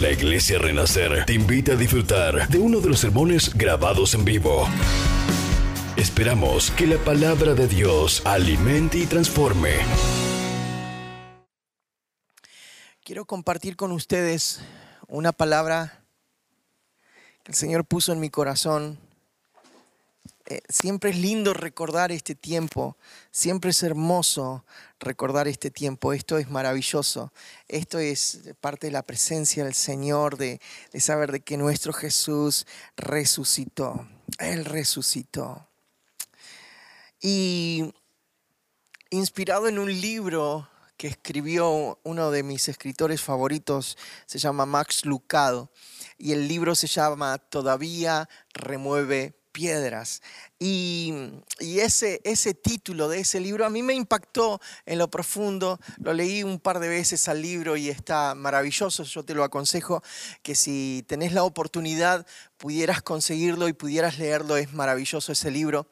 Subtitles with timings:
[0.00, 4.68] La Iglesia Renacer te invita a disfrutar de uno de los sermones grabados en vivo.
[5.96, 9.70] Esperamos que la palabra de Dios alimente y transforme.
[13.02, 14.60] Quiero compartir con ustedes
[15.08, 16.04] una palabra
[17.42, 18.98] que el Señor puso en mi corazón.
[20.48, 22.96] Eh, siempre es lindo recordar este tiempo,
[23.32, 24.64] siempre es hermoso
[25.00, 26.12] recordar este tiempo.
[26.12, 27.32] Esto es maravilloso.
[27.66, 30.60] Esto es parte de la presencia del Señor, de,
[30.92, 32.64] de saber de que nuestro Jesús
[32.96, 34.08] resucitó.
[34.38, 35.68] Él resucitó.
[37.20, 37.92] Y
[39.10, 45.70] inspirado en un libro que escribió uno de mis escritores favoritos, se llama Max Lucado,
[46.18, 50.20] y el libro se llama Todavía remueve piedras.
[50.58, 51.14] Y,
[51.58, 55.80] ese, ese título de ese libro a mí me impactó en lo profundo.
[55.96, 59.02] Lo leí un par de veces al libro y está maravilloso.
[59.04, 60.02] Yo te lo aconsejo
[60.42, 62.26] que si tenés la oportunidad
[62.58, 64.58] pudieras conseguirlo y pudieras leerlo.
[64.58, 65.86] Es maravilloso ese libro.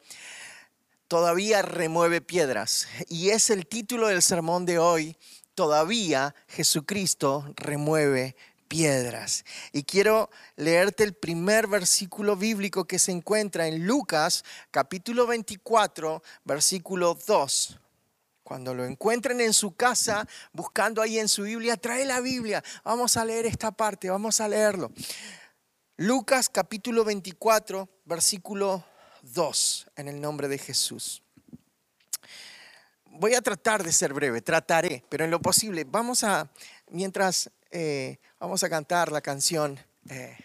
[1.07, 2.87] Todavía remueve piedras.
[3.09, 5.17] Y es el título del sermón de hoy.
[5.55, 8.35] Todavía Jesucristo remueve
[8.67, 9.45] piedras.
[9.71, 17.17] Y quiero leerte el primer versículo bíblico que se encuentra en Lucas capítulo 24, versículo
[17.27, 17.79] 2.
[18.43, 22.63] Cuando lo encuentren en su casa, buscando ahí en su Biblia, trae la Biblia.
[22.83, 24.91] Vamos a leer esta parte, vamos a leerlo.
[25.97, 28.85] Lucas capítulo 24, versículo
[29.23, 31.23] 2, en el nombre de Jesús.
[33.05, 36.51] Voy a tratar de ser breve, trataré, pero en lo posible, vamos a,
[36.91, 39.77] mientras eh, vamos a cantar la canción
[40.09, 40.37] eh,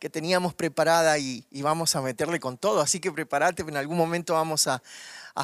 [0.00, 2.80] que teníamos preparada y, vamos a meterle con todo.
[2.80, 4.82] Así que prepárate, en algún momento vamos a,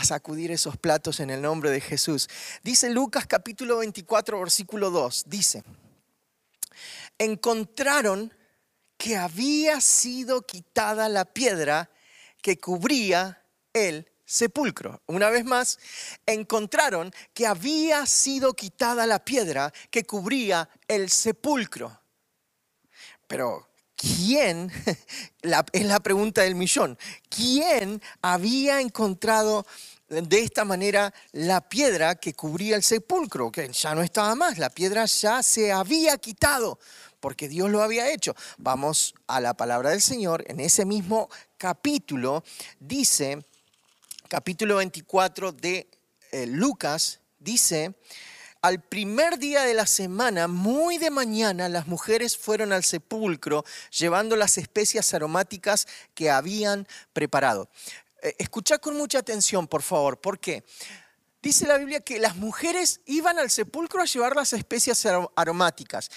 [0.03, 2.29] sacudir esos platos en el nombre de Jesús.
[2.65, 5.62] Dice Lucas capítulo 24, versículo 2, dice,
[7.19, 8.34] encontraron
[8.97, 11.89] que había sido quitada la piedra
[12.43, 15.00] que cubría el sepulcro.
[15.06, 15.78] Una vez más,
[16.26, 21.98] encontraron que había sido quitada la piedra que cubría el sepulcro.
[23.26, 24.70] Pero, ¿quién?
[25.72, 26.98] es la pregunta del millón.
[27.28, 29.65] ¿Quién había encontrado
[30.09, 33.50] de esta manera la piedra que cubría el sepulcro?
[33.50, 36.78] Que ya no estaba más, la piedra ya se había quitado
[37.20, 38.36] porque Dios lo había hecho.
[38.59, 41.28] Vamos a la palabra del Señor, en ese mismo
[41.59, 42.44] capítulo
[42.78, 43.44] dice
[44.28, 45.88] capítulo 24 de
[46.32, 47.94] eh, Lucas, dice,
[48.60, 54.34] al primer día de la semana, muy de mañana, las mujeres fueron al sepulcro llevando
[54.34, 57.69] las especias aromáticas que habían preparado.
[58.22, 60.65] Eh, escucha con mucha atención, por favor, ¿por qué?
[61.41, 66.10] Dice la Biblia que las mujeres iban al sepulcro a llevar las especias aromáticas,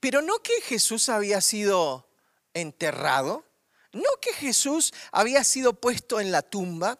[0.00, 2.06] pero no que Jesús había sido
[2.52, 3.46] enterrado,
[3.92, 6.98] no que Jesús había sido puesto en la tumba.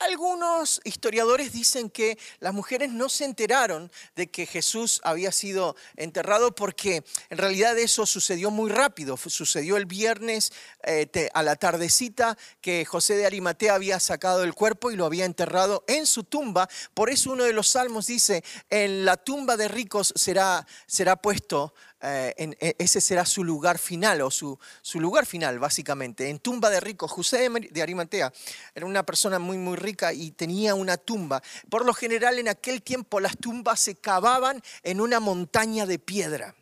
[0.00, 6.54] Algunos historiadores dicen que las mujeres no se enteraron de que Jesús había sido enterrado
[6.54, 9.16] porque en realidad eso sucedió muy rápido.
[9.16, 10.52] Sucedió el viernes
[10.84, 15.24] eh, a la tardecita que José de Arimatea había sacado el cuerpo y lo había
[15.24, 16.68] enterrado en su tumba.
[16.94, 21.74] Por eso uno de los salmos dice, en la tumba de ricos será, será puesto
[22.00, 26.28] eh, e, ese será su lugar final o su, su, lugar final básicamente.
[26.28, 28.32] En tumba de ricos, José de Arimatea
[28.72, 31.42] era una persona muy muy rica y tenía una tumba.
[31.70, 36.54] Por lo general en aquel tiempo las tumbas se cavaban en una montaña de piedra.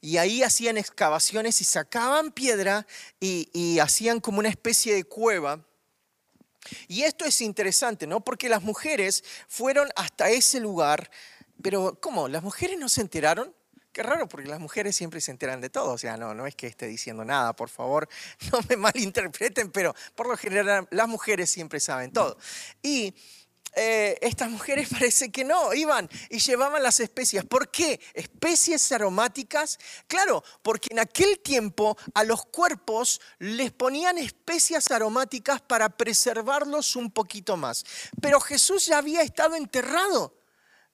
[0.00, 2.86] Y ahí hacían excavaciones y sacaban piedra
[3.20, 5.64] y, y hacían como una especie de cueva.
[6.86, 8.20] Y esto es interesante, ¿no?
[8.20, 11.10] Porque las mujeres fueron hasta ese lugar,
[11.62, 12.28] pero ¿cómo?
[12.28, 13.54] ¿Las mujeres no se enteraron?
[13.98, 15.94] Qué raro, porque las mujeres siempre se enteran de todo.
[15.94, 18.08] O sea, no, no es que esté diciendo nada, por favor,
[18.52, 22.38] no me malinterpreten, pero por lo general las mujeres siempre saben todo.
[22.80, 23.12] Y
[23.74, 27.44] eh, estas mujeres parece que no, iban y llevaban las especias.
[27.44, 27.98] ¿Por qué?
[28.14, 29.80] Especies aromáticas.
[30.06, 37.10] Claro, porque en aquel tiempo a los cuerpos les ponían especias aromáticas para preservarlos un
[37.10, 37.84] poquito más.
[38.22, 40.37] Pero Jesús ya había estado enterrado.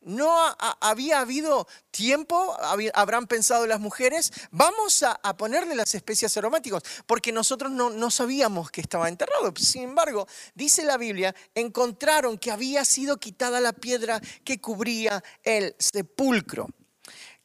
[0.04, 2.56] No había habido tiempo,
[2.92, 8.80] habrán pensado las mujeres, vamos a, ponerle las especias aromáticas, porque nosotros no, sabíamos que
[8.80, 9.52] estaba enterrado.
[9.56, 15.74] Sin embargo, dice la Biblia, encontraron que había sido quitada la piedra que cubría el
[15.78, 16.68] sepulcro.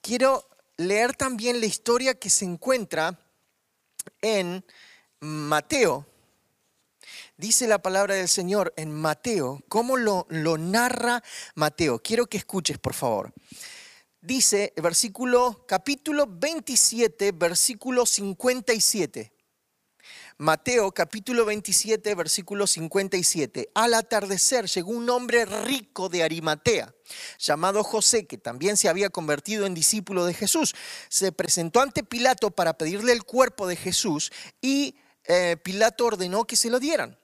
[0.02, 0.48] Quiero
[0.78, 3.18] leer también la historia que se encuentra
[4.22, 4.66] en
[5.22, 6.06] Mateo
[7.40, 11.24] dice la palabra del Señor en Mateo, cómo lo, lo narra
[11.56, 12.00] Mateo.
[12.00, 13.34] Quiero que escuches, por favor.
[14.22, 19.32] dice, versículo, capítulo 27, versículo 57.
[20.38, 23.72] Mateo capítulo 27, versículo 57.
[23.74, 26.94] Al atardecer llegó un hombre rico de Arimatea,
[27.40, 30.76] llamado José, que también se había convertido en discípulo de Jesús.
[31.08, 34.32] Se presentó ante Pilato para pedirle el cuerpo de Jesús
[34.62, 34.96] y
[35.26, 37.18] eh, Pilato ordenó que se lo dieran.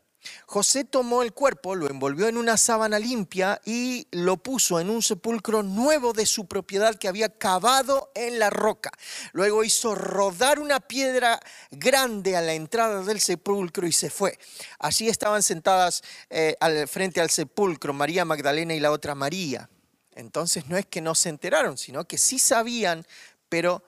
[0.45, 5.01] José tomó el cuerpo, lo envolvió en una sábana limpia y lo puso en un
[5.01, 8.91] sepulcro nuevo de su propiedad que había cavado en la roca.
[9.33, 11.39] Luego hizo rodar una piedra
[11.71, 14.37] grande a la entrada del sepulcro y se fue.
[14.79, 19.69] Allí estaban sentadas eh, al, frente al sepulcro María Magdalena y la otra María.
[20.15, 23.05] Entonces no es que no se enteraron, sino que sí sabían,
[23.49, 23.83] pero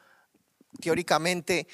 [0.81, 1.67] teóricamente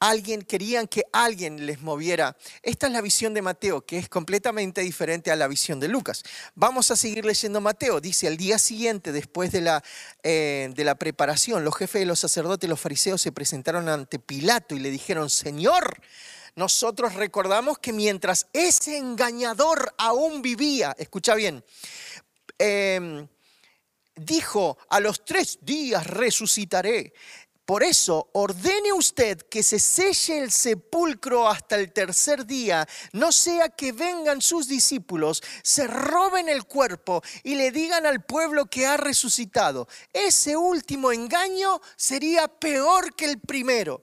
[0.00, 2.36] alguien, querían que alguien les moviera.
[2.62, 6.24] Esta es la visión de Mateo, que es completamente diferente a la visión de Lucas.
[6.54, 8.00] Vamos a seguir leyendo Mateo.
[8.00, 9.84] Dice, al día siguiente, después de la,
[10.22, 14.18] eh, de la preparación, los jefes de los sacerdotes y los fariseos se presentaron ante
[14.18, 16.00] Pilato y le dijeron, Señor,
[16.56, 21.64] nosotros recordamos que mientras ese engañador aún vivía, escucha bien,
[22.58, 23.28] em,
[24.16, 27.12] dijo, a los tres días resucitaré.
[27.64, 33.68] Por eso, ordene usted que se selle el sepulcro hasta el tercer día, no sea
[33.68, 38.96] que vengan sus discípulos, se roben el cuerpo y le digan al pueblo que ha
[38.96, 39.86] resucitado.
[40.12, 44.02] Ese último engaño sería peor que el primero.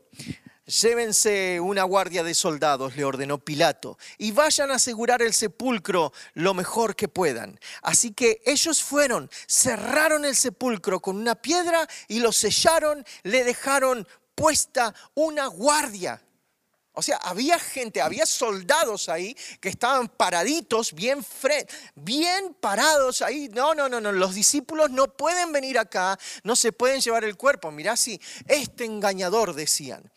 [0.67, 6.53] Llévense una guardia de soldados, le ordenó Pilato, y vayan a asegurar el sepulcro lo
[6.53, 7.57] mejor que puedan.
[7.81, 14.05] Así que ellos fueron, cerraron el sepulcro con una piedra y lo sellaron, le dejaron
[14.35, 16.21] puesta una guardia.
[16.91, 21.25] O sea, había gente, había soldados ahí que estaban paraditos, bien,
[21.95, 23.47] bien parados ahí.
[23.53, 27.37] No, no, no, no, los discípulos no pueden venir acá, no se pueden llevar el
[27.37, 27.71] cuerpo.
[27.71, 30.11] Mirá si este engañador decían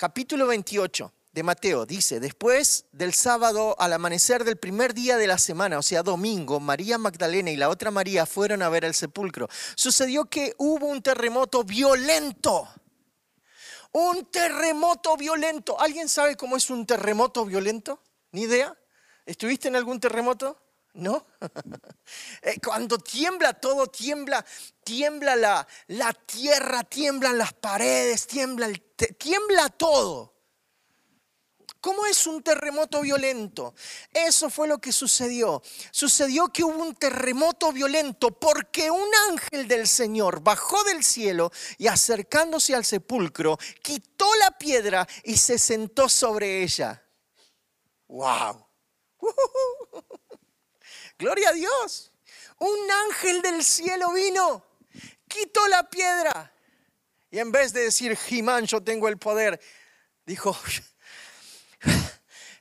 [0.00, 5.36] capítulo 28 de Mateo dice, después del sábado al amanecer del primer día de la
[5.36, 9.50] semana, o sea, domingo, María Magdalena y la otra María fueron a ver el sepulcro.
[9.74, 12.66] Sucedió que hubo un terremoto violento.
[13.92, 15.78] Un terremoto violento.
[15.78, 18.02] ¿Alguien sabe cómo es un terremoto violento?
[18.32, 18.74] ¿Ni idea?
[19.26, 20.58] ¿Estuviste en algún terremoto?
[20.94, 21.26] ¿No?
[22.42, 24.44] Eh, cuando tiembla todo, tiembla,
[24.82, 28.80] tiembla la, la tierra, tiemblan las paredes, tiembla, el,
[29.16, 30.40] tiembla todo.
[31.80, 33.74] ¿Cómo es un terremoto violento?
[34.12, 35.62] Eso fue lo que sucedió.
[35.90, 41.86] Sucedió que hubo un terremoto violento porque un ángel del Señor bajó del cielo y
[41.86, 47.02] acercándose al sepulcro, quitó la piedra y se sentó sobre ella.
[48.08, 48.66] ¡Wow!
[51.20, 52.12] Gloria a Dios.
[52.58, 54.64] Un ángel del cielo vino,
[55.28, 56.50] quitó la piedra.
[57.30, 59.60] Y en vez de decir, Jimán, yo tengo el poder,
[60.24, 60.56] dijo,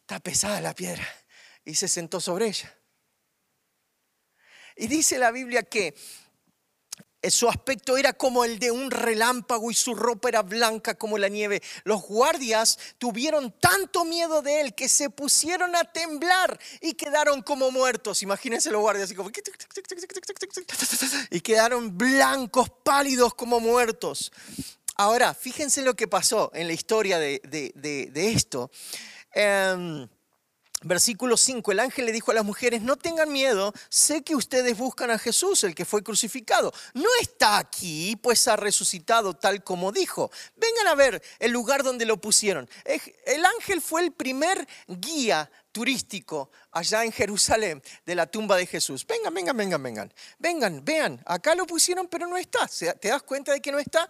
[0.01, 1.07] está pesada la piedra.
[1.63, 2.77] Y se sentó sobre ella.
[4.75, 5.95] Y dice la Biblia que
[7.27, 11.27] su aspecto era como el de un relámpago y su ropa era blanca como la
[11.27, 11.61] nieve.
[11.83, 17.71] Los guardias tuvieron tanto miedo de él que se pusieron a temblar y quedaron como
[17.71, 18.23] muertos.
[18.23, 19.31] Imagínense los guardias así como...
[21.31, 24.31] Y quedaron blancos, pálidos como muertos.
[24.95, 28.71] Ahora, fíjense lo que pasó en la historia de, esto.
[29.33, 30.07] Em,
[30.81, 34.77] Versículo 5, el ángel le dijo a las mujeres, no tengan miedo, sé que ustedes
[34.77, 36.73] buscan a Jesús, el que fue crucificado.
[36.93, 40.31] No está aquí, pues ha resucitado tal como dijo.
[40.55, 42.69] Vengan a ver el lugar donde lo pusieron.
[42.85, 49.05] El ángel fue el primer guía turístico allá en Jerusalén de la tumba de Jesús.
[49.05, 50.13] Vengan, vengan, vengan, vengan.
[50.37, 52.67] Vengan, vean, acá lo pusieron, pero no está.
[52.99, 54.09] ¿Te das cuenta de que no está?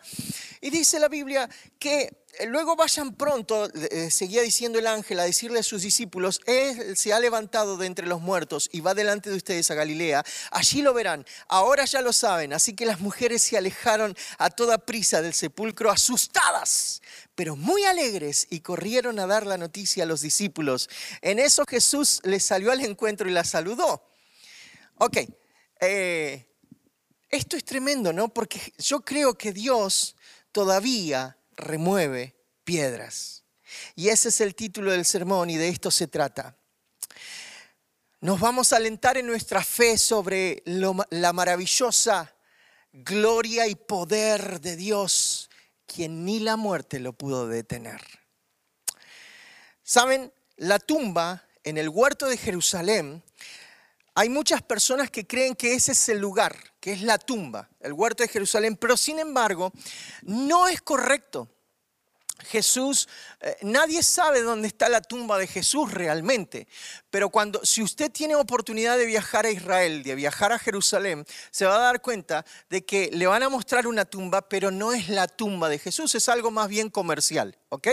[0.61, 5.23] Y dice la Biblia que eh, luego vayan pronto, eh, seguía diciendo el ángel, a
[5.23, 9.29] decirle a sus discípulos, Él se ha levantado de entre los muertos y va delante
[9.29, 10.23] de ustedes a Galilea.
[10.51, 11.25] Allí lo verán.
[11.47, 12.53] Ahora ya lo saben.
[12.53, 17.01] Así que las mujeres se alejaron a toda prisa del sepulcro, asustadas,
[17.39, 20.89] pero muy alegres, y corrieron a dar la noticia a los discípulos.
[21.21, 24.03] En eso Jesús les salió al encuentro y la saludó.
[24.95, 25.19] Ok,
[25.79, 26.45] eh,
[27.29, 28.27] esto es tremendo, ¿no?
[28.27, 30.17] Porque yo creo que Dios
[30.51, 33.45] todavía remueve piedras.
[33.95, 36.57] Y ese es el título del sermón y de esto se trata.
[38.19, 42.35] Nos vamos a alentar en nuestra fe sobre la maravillosa
[42.91, 45.38] gloria y poder de Dios,
[45.93, 48.01] quien ni la muerte lo pudo detener.
[49.83, 53.23] Saben, la tumba en el huerto de Jerusalén
[54.15, 57.93] Hay muchas personas que creen que ese es el lugar, que es la tumba, el
[57.93, 59.71] huerto de Jerusalén, pero sin embargo,
[60.23, 61.47] no es correcto.
[62.45, 63.07] Jesús,
[63.41, 66.67] eh, nadie sabe dónde está la tumba de Jesús realmente,
[67.09, 71.65] pero cuando, si usted tiene oportunidad de viajar a Israel, de viajar a Jerusalén, se
[71.65, 75.09] va a dar cuenta de que le van a mostrar una tumba, pero no es
[75.09, 77.89] la tumba de Jesús, es algo más bien comercial, ¿ok?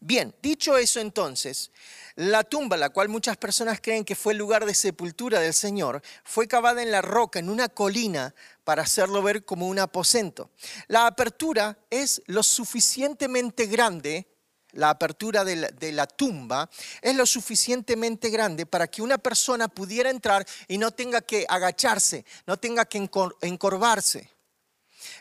[0.00, 1.70] Bien, dicho eso entonces,
[2.16, 6.00] la tumba, la cual muchas personas creen que fue el lugar de sepultura del Señor,
[6.22, 10.50] fue cavada en la roca, en una colina, para hacerlo ver como un aposento.
[10.88, 14.26] La apertura es lo suficientemente grande,
[14.72, 16.68] la apertura de la, tumba
[17.00, 22.24] es lo suficientemente grande para que una persona pudiera entrar y no tenga que agacharse,
[22.46, 23.08] no tenga que
[23.42, 24.28] encorvarse.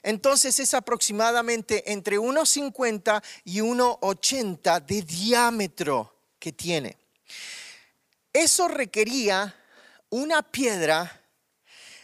[0.02, 6.98] Entonces es aproximadamente entre 1,50 y 1,80 de diámetro que tiene.
[8.32, 9.56] Eso requería
[10.10, 11.23] una piedra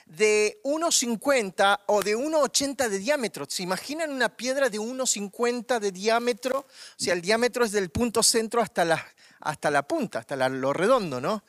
[0.09, 3.45] de 1,50 o de 1,80 de diámetro.
[3.47, 6.59] ¿Se imaginan una piedra de 1,50 de diámetro?
[6.59, 6.65] O
[6.97, 9.05] sea, el diámetro es del punto centro hasta la,
[9.39, 11.43] hasta la punta, hasta lo redondo, ¿no?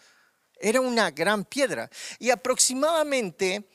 [0.58, 1.90] Era una gran piedra.
[2.18, 3.66] Y aproximadamente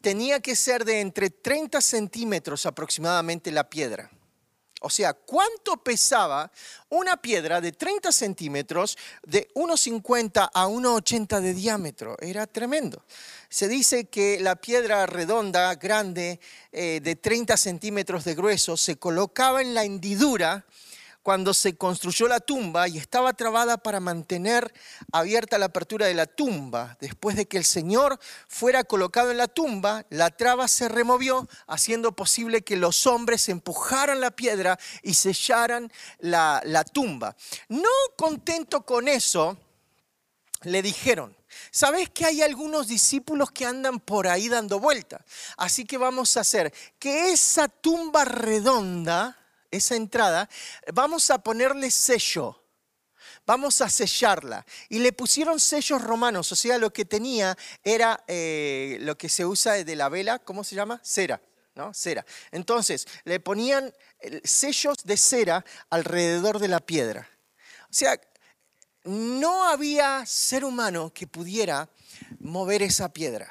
[0.00, 4.10] tenía que ser de entre 30 centímetros aproximadamente la piedra.
[4.80, 6.50] O sea, ¿cuánto pesaba
[6.88, 12.16] una piedra de 30 centímetros de 1,50 a 1,80 de diámetro?
[12.20, 13.04] Era tremendo.
[13.50, 16.40] Se dice que la piedra redonda, grande,
[16.72, 20.64] eh, de 30 centímetros de grueso, se colocaba en la hendidura
[21.22, 24.72] cuando se construyó la tumba y estaba trabada para mantener
[25.12, 26.96] abierta la apertura de la tumba.
[27.00, 32.12] Después de que el Señor fuera colocado en la tumba, la traba se removió, haciendo
[32.12, 36.62] posible que los hombres empujaran la piedra y sellaran la,
[36.92, 37.36] tumba.
[37.68, 39.58] No contento con eso,
[40.62, 41.36] le dijeron,
[41.72, 45.24] ¿Sabes que hay algunos discípulos que andan por ahí dando vuelta?
[45.56, 49.39] Así que vamos a hacer que esa tumba redonda
[49.70, 50.48] esa entrada,
[50.92, 52.56] vamos a ponerle sello.
[53.46, 54.64] Vamos a sellarla.
[54.88, 59.44] Y le pusieron sellos romanos, o sea, lo que tenía era eh, lo que se
[59.44, 61.00] usa de la vela, ¿cómo se llama?
[61.02, 61.40] Cera.
[61.74, 61.94] ¿no?
[61.94, 62.24] Cera.
[62.50, 67.28] Entonces, le ponían eh, sellos de cera alrededor de la piedra.
[67.84, 68.20] O sea,
[69.04, 71.88] no había ser humano que pudiera
[72.38, 73.50] mover esa piedra.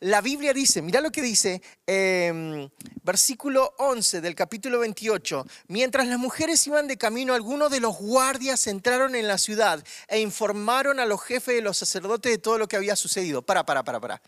[0.00, 2.68] La Biblia dice, mira lo que dice, em,
[3.02, 8.66] versículo 11 del capítulo 28, mientras las mujeres iban de camino, algunos de los guardias
[8.66, 12.68] entraron en la ciudad e informaron a los jefes de los sacerdotes de todo lo
[12.68, 13.42] que había sucedido.
[13.42, 14.22] Para, para, para, para.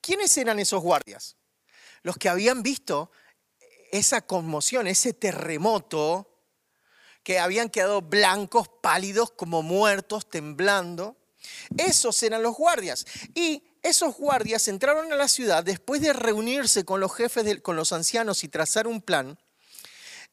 [0.00, 1.36] ¿Quiénes eran esos guardias?
[2.02, 3.10] Los que habían visto
[3.92, 6.32] esa conmoción, ese terremoto,
[7.26, 11.16] que habían quedado blancos, pálidos, como muertos, temblando.
[11.76, 13.04] Esos eran los guardias.
[13.34, 17.92] Y esos guardias entraron a la ciudad después de reunirse con los jefes, con los
[17.92, 19.38] ancianos y trazar un plan.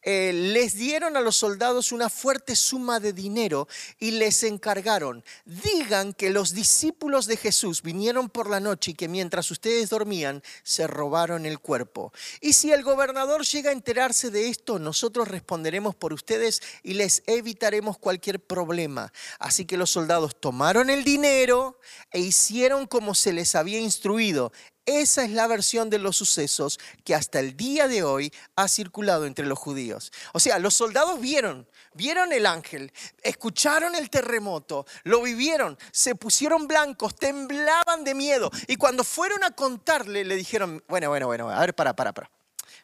[0.03, 3.67] Eh, les dieron a los soldados una fuerte suma de dinero
[3.99, 9.07] y les encargaron, digan que los discípulos de Jesús vinieron por la noche y que
[9.07, 12.11] mientras ustedes dormían se robaron el cuerpo.
[12.41, 17.23] Y si el gobernador llega a enterarse de esto, nosotros responderemos por ustedes y les
[17.25, 19.13] evitaremos cualquier problema.
[19.39, 21.79] Así que los soldados tomaron el dinero
[22.11, 24.51] e hicieron como se les había instruido.
[24.85, 29.25] Esa es la versión de los sucesos que hasta el día de hoy ha circulado
[29.25, 30.11] entre los judíos.
[30.33, 36.67] O sea, los soldados vieron, vieron el ángel, escucharon el terremoto, lo vivieron, se pusieron
[36.67, 38.51] blancos, temblaban de miedo.
[38.67, 42.29] Y cuando fueron a contarle, le dijeron, bueno, bueno, bueno, a ver, para, para, para.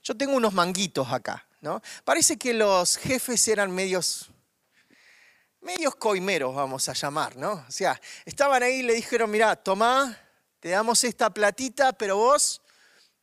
[0.02, 1.82] Yo tengo unos manguitos acá, ¿no?
[2.06, 4.32] Parece que los jefes eran medios
[5.62, 7.66] medios coimeros, vamos a llamar, ¿no?
[7.68, 10.18] O sea, estaban ahí y le dijeron, mira, toma
[10.60, 12.62] te damos esta platita, pero vos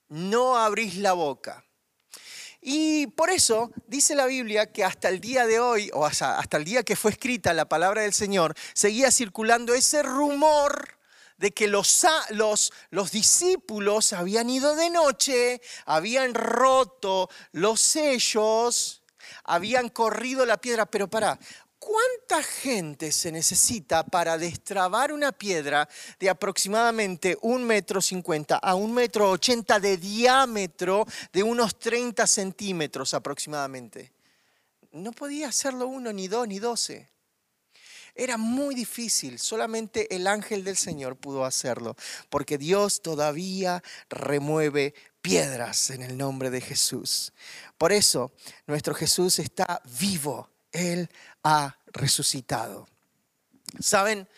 [0.09, 1.64] no abrís la boca.
[2.61, 6.64] Y por eso dice la Biblia que hasta el día de hoy, o hasta, el
[6.64, 10.99] día que fue escrita la palabra del Señor, seguía circulando ese rumor
[11.37, 19.02] de que los, los, los, discípulos habían ido de noche, habían roto los sellos,
[19.45, 20.87] habían corrido la piedra.
[20.87, 21.38] Pero para,
[21.87, 25.88] ¿Cuánta gente se necesita para destrabar una piedra
[26.19, 33.14] de aproximadamente un metro cincuenta a un metro ochenta de diámetro de unos 30 centímetros
[33.14, 34.12] aproximadamente?
[34.90, 37.09] No podía hacerlo uno, ni dos, ni doce.
[38.16, 41.95] Era muy difícil, solamente el ángel del Señor pudo hacerlo,
[42.31, 47.33] porque Dios todavía remueve piedras en el nombre de Jesús.
[47.78, 48.33] Por eso
[48.66, 51.11] nuestro Jesús está vivo él
[51.42, 52.88] ha resucitado.
[53.80, 54.28] ¿Saben?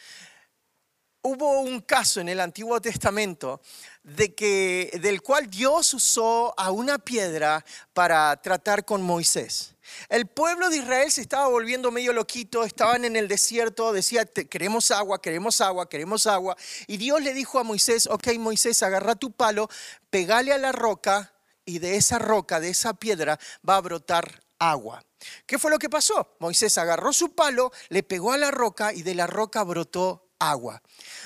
[1.22, 3.60] hubo un caso en el Antiguo Testamento
[4.02, 9.74] de que, del cual Dios usó a una piedra para tratar con Moisés.
[10.08, 14.90] El pueblo de Israel se estaba volviendo medio loquito, estaban en el desierto, decía, queremos
[14.90, 16.56] agua, queremos agua, queremos agua.
[16.86, 19.68] Y Dios le dijo a Moisés, ok Moisés, agarra tu palo,
[20.10, 21.32] pegale a la roca
[21.64, 25.02] y de esa roca, de esa piedra, va a brotar agua.
[25.46, 26.36] ¿Qué fue lo que pasó?
[26.38, 30.82] Moisés agarró su palo, le pegó a la roca y de la roca brotó agua.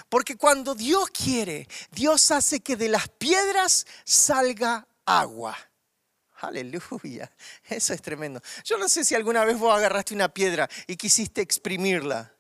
[0.09, 5.57] Porque cuando Dios quiere, Dios hace que de las piedras salga agua.
[6.41, 7.31] Aleluya,
[7.69, 8.41] eso es tremendo.
[8.65, 12.33] Yo no sé si alguna vez vos agarraste una piedra y quisiste exprimirla.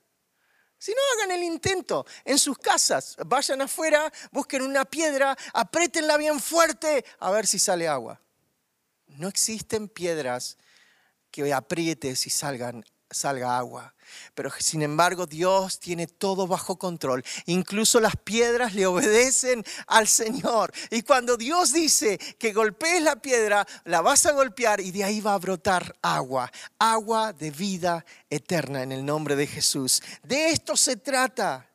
[0.76, 3.16] Si no, hagan el intento en sus casas.
[3.24, 8.20] Vayan afuera, busquen una piedra, apriétenla bien fuerte a ver si sale agua.
[9.06, 10.58] No existen piedras
[11.32, 13.94] que aprietes y salgan, salga agua.
[14.34, 17.24] Pero sin embargo Dios tiene todo bajo control.
[17.46, 20.72] Incluso las piedras le obedecen al Señor.
[20.90, 25.20] Y cuando Dios dice que golpees la piedra, la vas a golpear y de ahí
[25.20, 26.52] va a brotar agua.
[26.78, 30.02] Agua de vida eterna en el nombre de Jesús.
[30.22, 31.66] De esto se trata.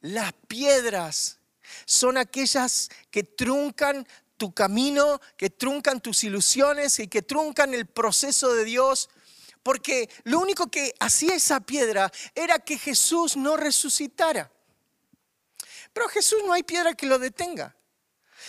[0.00, 1.38] Las piedras
[1.84, 4.06] son aquellas que truncan
[4.42, 9.08] tu camino, que truncan tus ilusiones y que truncan el proceso de Dios
[9.62, 14.50] porque lo único que hacía esa piedra era que Jesús no resucitara.
[15.92, 17.76] Pero Jesús no hay piedra que lo detenga.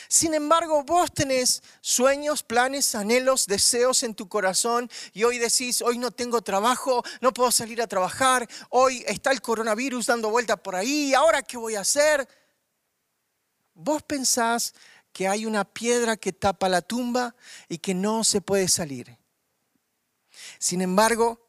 [0.07, 5.99] Sin embargo, vos tenés sueños, planes, anhelos, deseos en tu corazón y hoy decís, hoy
[5.99, 10.75] no tengo trabajo, no puedo salir a trabajar, hoy está el coronavirus dando vuelta por
[10.75, 12.27] ahí, ¿ahora qué voy a hacer?
[13.75, 14.73] Vos pensás
[15.13, 17.35] que hay una piedra que tapa la tumba
[17.69, 19.17] y que no se puede salir.
[20.57, 21.47] Sin embargo,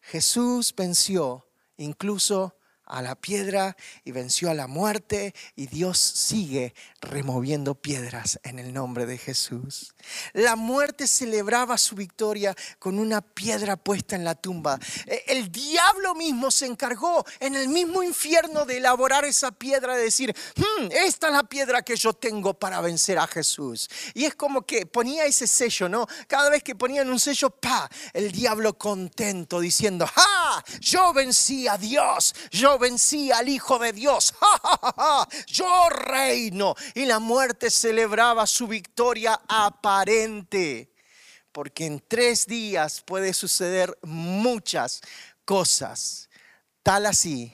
[0.00, 2.57] Jesús venció incluso
[2.88, 8.72] a la piedra y venció a la muerte y Dios sigue removiendo piedras en el
[8.72, 9.94] nombre de Jesús.
[10.32, 14.78] La muerte celebraba su victoria con una piedra puesta en la tumba.
[15.06, 20.04] E, el diablo mismo se encargó en el mismo infierno de elaborar esa piedra, de
[20.04, 23.88] decir, hmm, esta es la piedra que yo tengo para vencer a Jesús.
[24.14, 26.06] Y es como que ponía ese sello, ¿no?
[26.26, 30.64] Cada vez que ponían un sello, pa, el diablo contento diciendo, ¡ah!
[30.80, 34.34] Yo vencí a Dios, yo vencí al Hijo de Dios.
[35.46, 36.74] Yo reino.
[36.94, 40.92] Y la muerte celebraba su victoria aparente.
[41.52, 45.00] Porque en tres días puede suceder muchas
[45.44, 46.28] cosas.
[46.82, 47.52] Tal así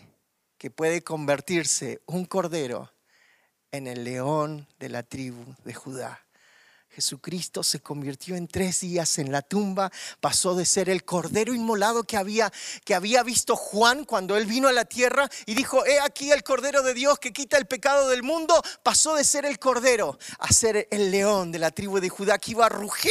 [0.58, 2.92] que puede convertirse un cordero
[3.70, 6.23] en el león de la tribu de Judá.
[6.94, 12.04] Jesucristo se convirtió en tres días en la tumba, pasó de ser el cordero inmolado
[12.04, 12.52] que había,
[12.84, 16.44] que había visto Juan cuando él vino a la tierra y dijo, he aquí el
[16.44, 20.52] cordero de Dios que quita el pecado del mundo, pasó de ser el cordero a
[20.52, 23.10] ser el león de la tribu de Judá que iba a rugir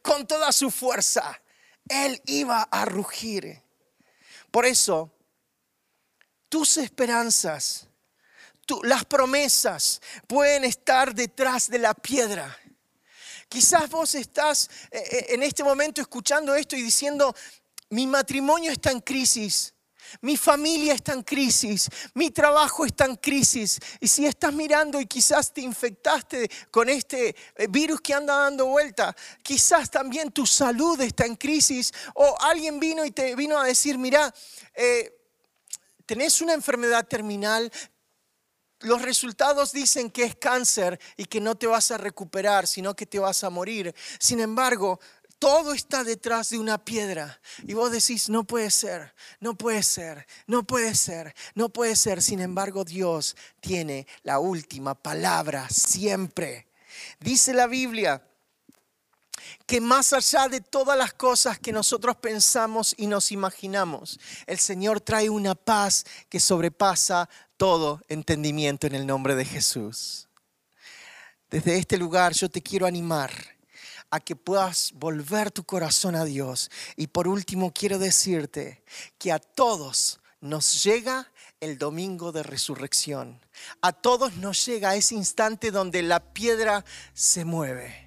[0.00, 1.42] con toda su fuerza.
[1.88, 3.60] Él iba a rugir.
[4.52, 5.10] Por eso,
[6.48, 7.88] tus esperanzas,
[8.84, 12.56] las promesas pueden estar detrás de la piedra
[13.54, 17.32] Quizás vos estás eh, eh, en este momento escuchando esto y diciendo,
[17.90, 19.72] mi matrimonio está en crisis.
[20.22, 23.78] Mi familia está en crisis, mi trabajo está en crisis.
[24.00, 28.66] Y si estás mirando y quizás te infectaste con este eh, virus que anda dando
[28.66, 31.92] vuelta, quizás también tu salud está en crisis.
[32.14, 34.34] O alguien vino y te vino a decir, mira,
[36.06, 37.70] tenés una enfermedad terminal,
[38.84, 43.06] los resultados dicen que es cáncer y que no te vas a recuperar, sino que
[43.06, 43.94] te vas a morir.
[44.18, 45.00] Sin embargo,
[45.38, 47.40] todo está detrás de una piedra.
[47.66, 52.22] Y vos decís, no puede ser, no puede ser, no puede ser, no puede ser.
[52.22, 56.66] Sin embargo, Dios tiene la última palabra siempre.
[57.20, 58.22] Dice la Biblia
[59.66, 65.00] que más allá de todas las cosas que nosotros pensamos y nos imaginamos, el Señor
[65.00, 70.28] trae una paz que sobrepasa todo entendimiento en el nombre de Jesús.
[71.50, 73.32] Desde este lugar yo te quiero animar
[74.10, 76.70] a que puedas volver tu corazón a Dios.
[76.96, 78.84] Y por último quiero decirte
[79.18, 83.40] que a todos nos llega el domingo de resurrección.
[83.80, 88.03] A todos nos llega ese instante donde la piedra se mueve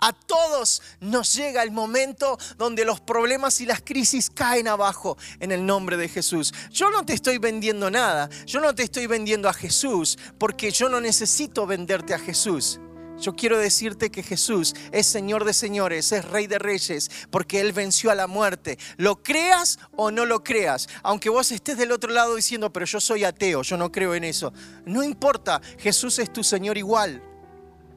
[0.00, 5.52] a todos nos llega el momento donde los problemas y las crisis caen abajo en
[5.52, 6.52] el nombre de Jesús.
[6.70, 10.88] Yo no te estoy vendiendo nada, yo no te estoy vendiendo a Jesús porque yo
[10.88, 12.80] no necesito venderte a Jesús.
[13.18, 17.72] Yo quiero decirte que Jesús es Señor de señores, es Rey de reyes, porque Él
[17.72, 18.78] venció a la muerte.
[18.98, 23.00] Lo creas o no lo creas, aunque vos estés del otro lado diciendo, pero yo
[23.00, 24.52] soy ateo, yo no creo en eso.
[24.84, 27.22] No importa, Jesús es tu Señor igual,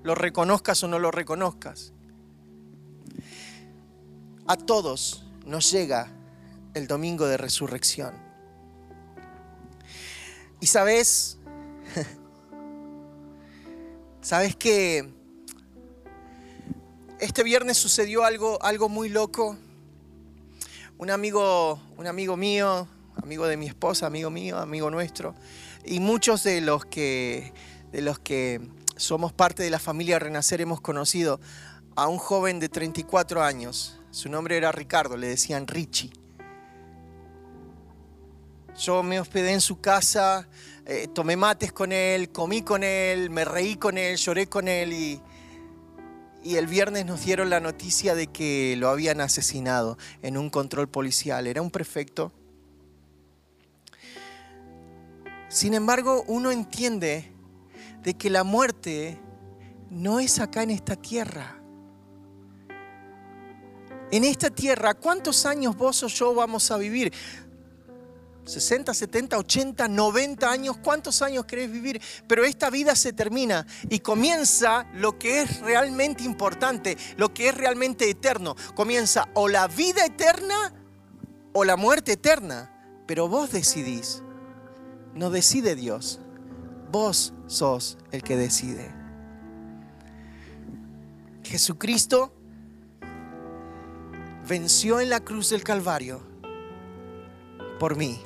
[0.03, 1.93] lo reconozcas o no lo reconozcas.
[4.47, 6.11] A todos nos llega
[6.73, 8.13] el domingo de resurrección.
[10.61, 11.37] Y sabes,
[14.21, 15.09] sabes que
[17.19, 19.57] este viernes sucedió algo, algo muy loco.
[20.97, 22.87] Un amigo, un amigo mío,
[23.21, 25.35] amigo de mi esposa, amigo mío, amigo nuestro,
[25.85, 27.53] y muchos de los que,
[27.91, 28.61] de los que
[28.99, 31.39] somos parte de la familia Renacer hemos conocido
[31.95, 33.97] a un joven de 34 años.
[34.11, 36.11] Su nombre era Ricardo, le decían Richie.
[38.77, 40.49] Yo me hospedé en su casa,
[40.85, 44.91] eh, tomé mates con él, comí con él, me reí con él, lloré con él
[44.91, 45.21] y,
[46.43, 50.89] y el viernes nos dieron la noticia de que lo habían asesinado en un control
[50.89, 51.47] policial.
[51.47, 52.33] Era un prefecto.
[55.47, 57.38] Sin embargo, uno entiende
[58.09, 59.21] de que la muerte
[59.91, 61.61] no es acá en esta tierra.
[64.09, 67.13] En esta tierra, ¿cuántos años vos o yo vamos a vivir?
[68.45, 72.01] 60, 70, 80, 90 años, ¿cuántos años querés vivir?
[72.25, 77.55] Pero esta vida se termina y comienza lo que es realmente importante, lo que es
[77.55, 78.55] realmente eterno.
[78.73, 80.73] Comienza o la vida eterna
[81.53, 84.23] o la muerte eterna, pero vos decidís,
[85.13, 86.21] no decide Dios,
[86.91, 88.93] vos sos el que decide.
[91.43, 92.31] Jesucristo
[94.47, 96.21] venció en la cruz del Calvario
[97.79, 98.19] por mí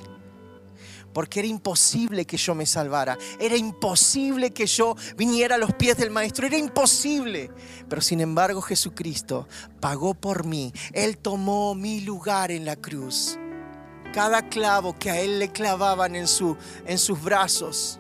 [1.14, 5.96] porque era imposible que yo me salvara, era imposible que yo viniera a los pies
[5.98, 7.52] del Maestro, era imposible.
[7.88, 9.48] Pero sin embargo Jesucristo
[9.80, 13.38] pagó por mí, Él tomó mi lugar en la cruz.
[14.12, 18.00] Cada clavo que a Él le clavaban en, su, en sus brazos,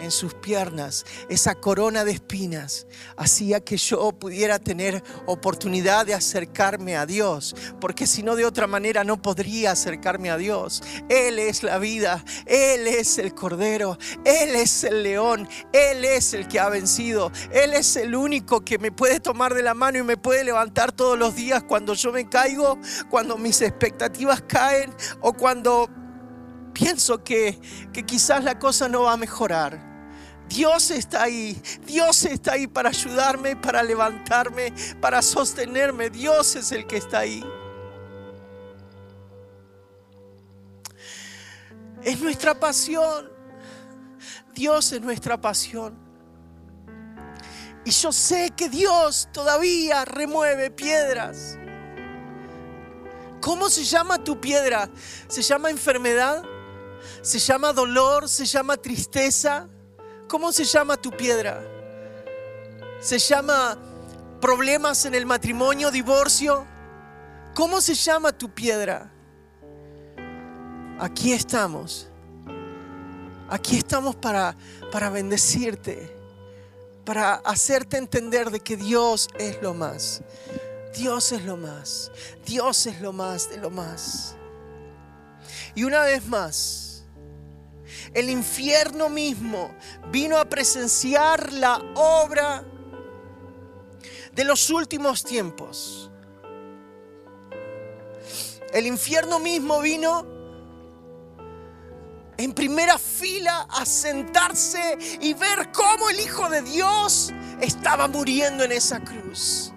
[0.00, 6.96] en sus piernas, esa corona de espinas, hacía que yo pudiera tener oportunidad de acercarme
[6.96, 10.82] a Dios, porque si no de otra manera no podría acercarme a Dios.
[11.08, 16.48] Él es la vida, Él es el Cordero, Él es el león, Él es el
[16.48, 20.02] que ha vencido, Él es el único que me puede tomar de la mano y
[20.02, 22.78] me puede levantar todos los días cuando yo me caigo,
[23.10, 25.88] cuando mis expectativas caen o cuando
[26.74, 27.58] pienso que,
[27.92, 29.94] que quizás la cosa no va a mejorar.
[30.48, 36.10] Dios está ahí, Dios está ahí para ayudarme, para levantarme, para sostenerme.
[36.10, 37.42] Dios es el que está ahí.
[42.02, 43.32] Es nuestra pasión.
[44.54, 45.98] Dios es nuestra pasión.
[47.86, 51.58] Y yo sé que Dios todavía remueve piedras.
[53.40, 54.88] ¿Cómo se llama tu piedra?
[55.28, 56.44] ¿Se llama enfermedad?
[57.22, 58.28] ¿Se llama dolor?
[58.28, 59.68] ¿Se llama tristeza?
[60.28, 61.62] ¿Cómo se llama tu piedra?
[63.00, 63.78] ¿Se llama
[64.40, 66.66] problemas en el matrimonio, divorcio?
[67.54, 69.12] ¿Cómo se llama tu piedra?
[70.98, 72.08] Aquí estamos.
[73.48, 74.56] Aquí estamos para,
[74.90, 76.16] para bendecirte,
[77.04, 80.22] para hacerte entender de que Dios es lo más.
[80.96, 82.10] Dios es lo más.
[82.46, 84.34] Dios es lo más de lo más.
[85.74, 86.83] Y una vez más,
[88.14, 89.74] el infierno mismo
[90.10, 92.64] vino a presenciar la obra
[94.32, 96.10] de los últimos tiempos.
[98.72, 100.26] El infierno mismo vino
[102.36, 108.72] en primera fila a sentarse y ver cómo el Hijo de Dios estaba muriendo en
[108.72, 109.73] esa cruz.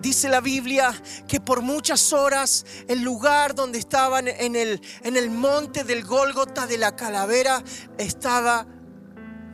[0.00, 0.94] Dice la Biblia
[1.28, 6.66] que por muchas horas el lugar donde estaban en el, en el monte del Gólgota
[6.66, 7.62] de la calavera
[7.98, 8.66] estaba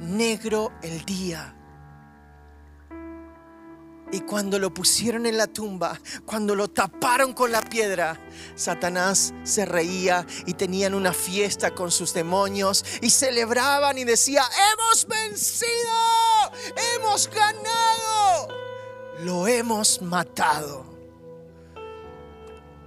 [0.00, 1.56] negro el día.
[4.12, 8.20] Y cuando lo pusieron en la tumba, cuando lo taparon con la piedra,
[8.54, 15.06] Satanás se reía y tenían una fiesta con sus demonios y celebraban y decía, hemos
[15.08, 15.75] vencido,
[19.26, 20.86] lo hemos matado.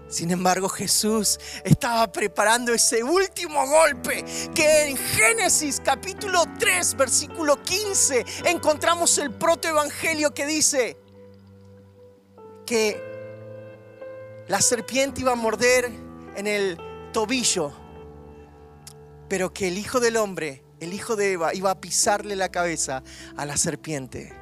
[0.07, 4.23] Sin embargo, Jesús estaba preparando ese último golpe
[4.55, 10.97] que en Génesis capítulo 3, versículo 15, encontramos el protoevangelio que dice
[12.65, 13.03] que
[14.47, 15.91] la serpiente iba a morder
[16.37, 16.79] en el
[17.11, 17.73] tobillo,
[19.27, 23.03] pero que el Hijo del Hombre, el Hijo de Eva, iba a pisarle la cabeza
[23.35, 24.38] a la serpiente.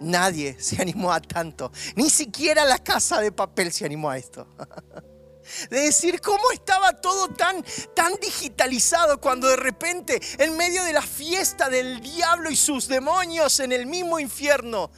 [0.00, 1.72] Nadie se animó a tanto.
[1.96, 4.46] Ni siquiera la casa de papel se animó a esto.
[5.70, 11.00] De decir cómo estaba todo tan, tan digitalizado cuando de repente, en medio de la
[11.00, 14.90] fiesta del diablo y sus demonios en el mismo infierno,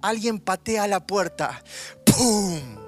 [0.00, 1.62] alguien patea la puerta.
[2.06, 2.78] ¡Pum!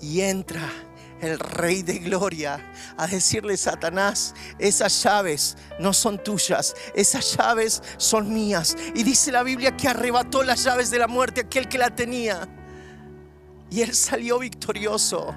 [0.00, 0.87] Y entra
[1.20, 2.60] el Rey de Gloria,
[2.96, 8.76] a decirle, Satanás, esas llaves no son tuyas, esas llaves son mías.
[8.94, 12.48] Y dice la Biblia que arrebató las llaves de la muerte aquel que la tenía.
[13.70, 15.34] Y él salió victorioso.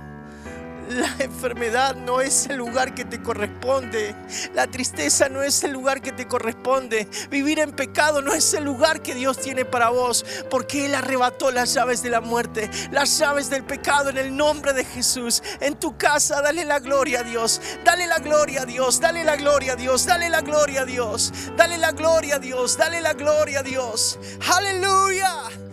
[0.92, 4.14] La enfermedad no es el lugar que te corresponde.
[4.54, 7.08] La tristeza no es el lugar que te corresponde.
[7.30, 10.26] Vivir en pecado no es el lugar que Dios tiene para vos.
[10.50, 14.74] Porque Él arrebató las llaves de la muerte, las llaves del pecado en el nombre
[14.74, 15.42] de Jesús.
[15.62, 17.62] En tu casa, dale la gloria a Dios.
[17.86, 19.00] Dale la gloria a Dios.
[19.00, 20.06] Dale la gloria a Dios.
[20.06, 21.32] Dale la gloria a Dios.
[21.56, 22.78] Dale la gloria a Dios.
[22.78, 24.20] Dale la gloria a Dios.
[24.46, 25.71] Aleluya.